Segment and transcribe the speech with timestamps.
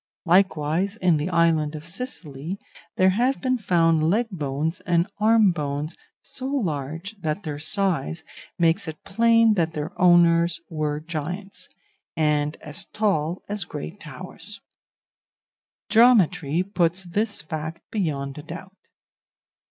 [0.25, 2.57] Likewise, in the island of Sicily,
[2.95, 8.23] there have been found leg bones and arm bones so large that their size
[8.57, 11.67] makes it plain that their owners were giants,
[12.17, 14.59] and as tall as great towers;
[15.87, 18.75] geometry puts this fact beyond a doubt.